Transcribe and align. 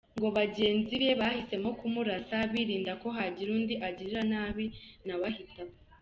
Ngo 0.17 0.27
bagenzi 0.37 0.93
be 1.01 1.09
bahisemo 1.21 1.69
kumurasa 1.79 2.35
birinda 2.51 2.91
ko 3.01 3.07
hagira 3.17 3.49
undi 3.57 3.75
agirira 3.87 4.21
nabi 4.31 4.65
nawe 5.05 5.23
ahita 5.31 5.59
apfa. 5.65 5.79